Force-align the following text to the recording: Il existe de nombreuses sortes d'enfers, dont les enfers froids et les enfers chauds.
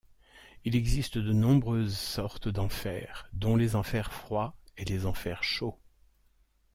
Il 0.65 0.75
existe 0.75 1.19
de 1.19 1.31
nombreuses 1.31 1.95
sortes 1.95 2.47
d'enfers, 2.47 3.29
dont 3.33 3.55
les 3.55 3.75
enfers 3.75 4.11
froids 4.11 4.57
et 4.75 4.83
les 4.83 5.05
enfers 5.05 5.43
chauds. 5.43 5.77